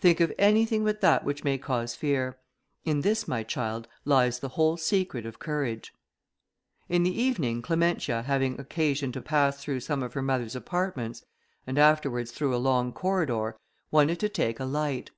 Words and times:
Think 0.00 0.18
of 0.18 0.32
anything 0.36 0.82
but 0.82 1.00
that 1.00 1.22
which 1.24 1.44
may 1.44 1.56
cause 1.56 1.94
fear. 1.94 2.40
In 2.84 3.02
this, 3.02 3.28
my 3.28 3.44
child, 3.44 3.86
lies 4.04 4.40
the 4.40 4.48
whole 4.58 4.76
secret 4.76 5.24
of 5.24 5.38
courage." 5.38 5.94
In 6.88 7.04
the 7.04 7.16
evening, 7.22 7.62
Clementia, 7.62 8.22
having 8.22 8.58
occasion 8.60 9.12
to 9.12 9.20
pass 9.22 9.62
through 9.62 9.78
some 9.78 10.02
of 10.02 10.14
her 10.14 10.22
mother's 10.22 10.56
apartments, 10.56 11.24
and 11.68 11.78
afterwards 11.78 12.32
through 12.32 12.52
a 12.52 12.56
long 12.58 12.92
corridor, 12.92 13.56
wanted 13.92 14.18
to 14.18 14.28
take 14.28 14.58
a 14.58 14.64
light. 14.64 15.12